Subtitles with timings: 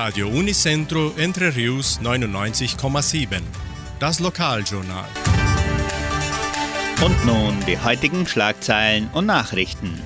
[0.00, 3.40] Radio Unicentro Entre Rius 99,7.
[3.98, 5.08] Das Lokaljournal.
[7.04, 10.00] Und nun die heutigen Schlagzeilen und Nachrichten.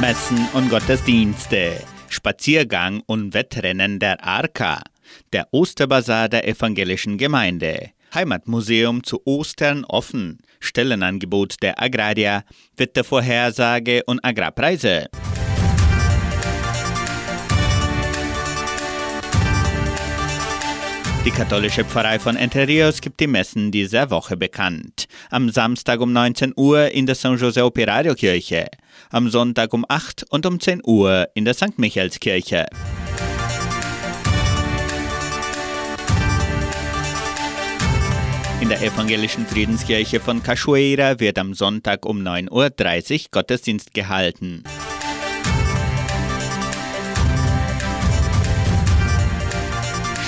[0.00, 4.80] Messen und Gottesdienste, Spaziergang und Wettrennen der Arka,
[5.34, 12.44] der Osterbazar der evangelischen Gemeinde, Heimatmuseum zu Ostern offen, Stellenangebot der Agraria,
[12.76, 15.08] Wettervorhersage und Agrarpreise.
[21.24, 25.06] Die katholische Pfarrei von Entre Rios gibt die Messen dieser Woche bekannt.
[25.30, 28.66] Am Samstag um 19 Uhr in der San Jose Operario Kirche,
[29.10, 31.78] am Sonntag um 8 und um 10 Uhr in der St.
[31.78, 32.66] Michaelskirche.
[38.62, 44.62] In der evangelischen Friedenskirche von Cachoeira wird am Sonntag um 9.30 Uhr Gottesdienst gehalten.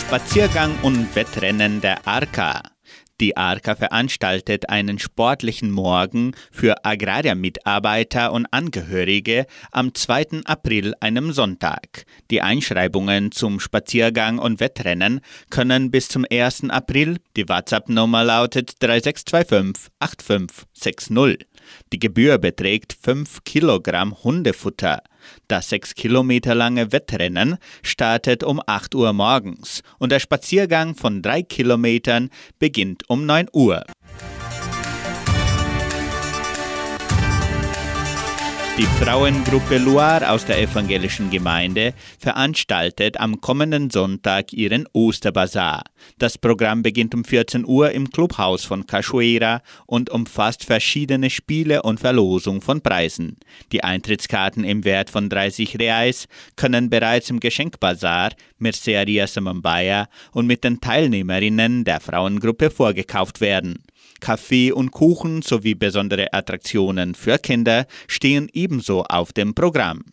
[0.00, 2.73] Spaziergang und Wettrennen der Arca.
[3.20, 10.42] Die ARKA veranstaltet einen sportlichen Morgen für Agrarmitarbeiter und Angehörige am 2.
[10.44, 12.06] April, einem Sonntag.
[12.32, 16.70] Die Einschreibungen zum Spaziergang und Wettrennen können bis zum 1.
[16.70, 21.46] April, die WhatsApp-Nummer lautet 3625 8560.
[21.92, 25.02] Die Gebühr beträgt 5 Kilogramm Hundefutter.
[25.48, 31.42] Das 6 Kilometer lange Wettrennen startet um 8 Uhr morgens und der Spaziergang von 3
[31.42, 33.84] Kilometern beginnt um 9 Uhr.
[38.76, 45.84] Die Frauengruppe Loire aus der evangelischen Gemeinde veranstaltet am kommenden Sonntag ihren Osterbazar.
[46.18, 52.00] Das Programm beginnt um 14 Uhr im Clubhaus von Cachoeira und umfasst verschiedene Spiele und
[52.00, 53.36] Verlosung von Preisen.
[53.70, 60.64] Die Eintrittskarten im Wert von 30 Reais können bereits im Geschenkbazar Merceria Samambaya und mit
[60.64, 63.84] den Teilnehmerinnen der Frauengruppe vorgekauft werden.
[64.20, 70.04] Kaffee und Kuchen sowie besondere Attraktionen für Kinder stehen ebenso auf dem Programm.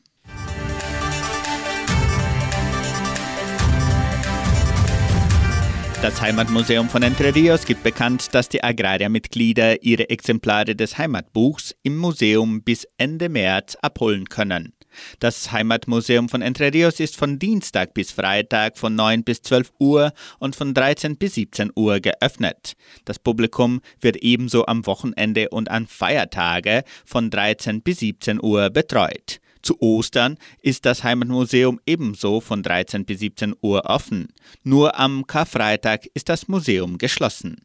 [6.01, 11.95] Das Heimatmuseum von Entre Rios gibt bekannt, dass die Agraria-Mitglieder ihre Exemplare des Heimatbuchs im
[11.95, 14.73] Museum bis Ende März abholen können.
[15.19, 20.13] Das Heimatmuseum von Entre Rios ist von Dienstag bis Freitag von 9 bis 12 Uhr
[20.39, 22.73] und von 13 bis 17 Uhr geöffnet.
[23.05, 29.39] Das Publikum wird ebenso am Wochenende und an Feiertage von 13 bis 17 Uhr betreut.
[29.61, 34.29] Zu Ostern ist das Heimatmuseum ebenso von 13 bis 17 Uhr offen.
[34.63, 37.57] Nur am Karfreitag ist das Museum geschlossen.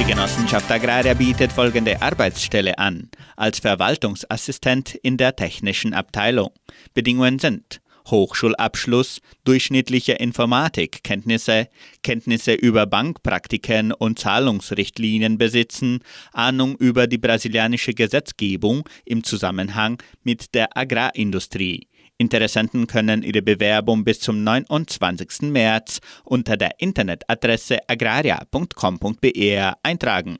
[0.00, 3.10] Die Genossenschaft Agraria bietet folgende Arbeitsstelle an.
[3.36, 6.52] Als Verwaltungsassistent in der technischen Abteilung.
[6.94, 11.68] Bedingungen sind Hochschulabschluss, durchschnittliche Informatikkenntnisse,
[12.02, 15.98] Kenntnisse über Bankpraktiken und Zahlungsrichtlinien besitzen,
[16.32, 21.88] Ahnung über die brasilianische Gesetzgebung im Zusammenhang mit der Agrarindustrie.
[22.20, 25.50] Interessenten können ihre Bewerbung bis zum 29.
[25.50, 30.36] März unter der Internetadresse agraria.com.br eintragen.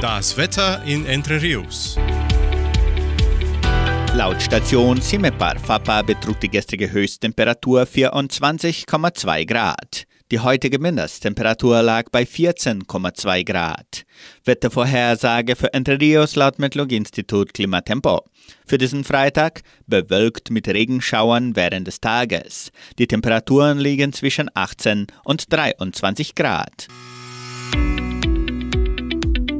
[0.00, 1.98] Das Wetter in Entre Rios.
[4.14, 10.06] Laut Station Simepar Fapa betrug die gestrige Höchsttemperatur 24,2 Grad.
[10.30, 14.04] Die heutige Mindesttemperatur lag bei 14,2 Grad.
[14.44, 18.22] Wettervorhersage für Entre Rios laut Metlog-Institut Klimatempo.
[18.64, 22.70] Für diesen Freitag bewölkt mit Regenschauern während des Tages.
[23.00, 26.86] Die Temperaturen liegen zwischen 18 und 23 Grad.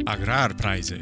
[0.07, 1.01] Agrarpreise.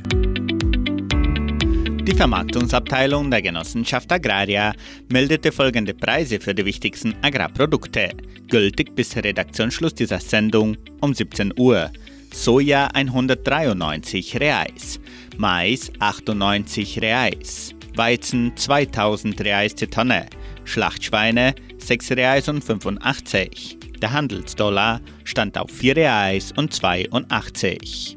[2.09, 4.73] Die Vermarktungsabteilung der Genossenschaft Agraria
[5.11, 8.13] meldete folgende Preise für die wichtigsten Agrarprodukte,
[8.49, 11.91] gültig bis Redaktionsschluss dieser Sendung um 17 Uhr.
[12.33, 14.99] Soja 193 Reais,
[15.37, 20.25] Mais 98 Reais, Weizen 2000 Reais die Tonne,
[20.65, 23.77] Schlachtschweine 6 Reais und 85.
[24.01, 28.17] Der Handelsdollar stand auf 4 Reais und 82.